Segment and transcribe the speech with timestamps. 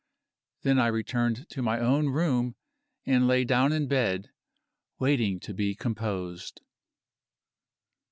[0.63, 2.55] Then I returned to my own room
[3.05, 4.31] and lay down in bed,
[4.97, 6.61] waiting to be composed.